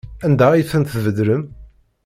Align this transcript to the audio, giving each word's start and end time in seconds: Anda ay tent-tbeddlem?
Anda 0.25 0.47
ay 0.51 0.63
tent-tbeddlem? 0.71 1.43